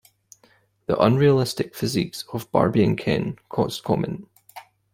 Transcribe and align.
The 0.87 0.97
unrealistic 0.99 1.75
physiques 1.75 2.25
of 2.33 2.51
Barbie 2.51 2.83
and 2.83 2.97
Ken 2.97 3.35
caused 3.49 3.83
comment. 3.83 4.27